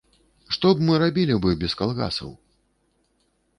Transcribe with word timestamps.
Што 0.55 0.71
б 0.77 0.85
мы 0.87 0.95
рабілі 1.03 1.37
бы 1.45 1.53
без 1.65 1.77
калгасаў? 1.83 2.35